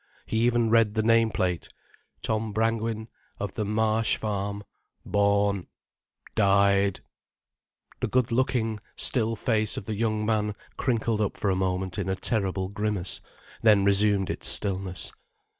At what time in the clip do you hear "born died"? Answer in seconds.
5.05-7.01